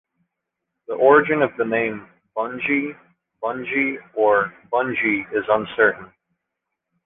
The 0.87 0.95
origin 0.95 1.43
of 1.43 1.51
the 1.59 1.63
name 1.63 2.07
"bungee", 2.35 2.97
bungie" 3.43 3.97
or 4.15 4.51
"bungy" 4.73 5.31
is 5.31 5.43
uncertain. 5.47 6.11